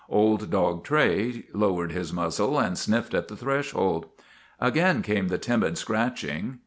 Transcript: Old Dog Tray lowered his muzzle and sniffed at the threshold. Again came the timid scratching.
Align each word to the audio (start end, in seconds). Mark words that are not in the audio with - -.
Old 0.09 0.49
Dog 0.49 0.83
Tray 0.83 1.43
lowered 1.53 1.91
his 1.91 2.11
muzzle 2.11 2.57
and 2.57 2.75
sniffed 2.75 3.13
at 3.13 3.27
the 3.27 3.35
threshold. 3.37 4.07
Again 4.59 5.03
came 5.03 5.27
the 5.27 5.37
timid 5.37 5.77
scratching. 5.77 6.57